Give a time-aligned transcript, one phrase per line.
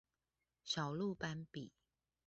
[0.63, 1.71] 小鹿斑比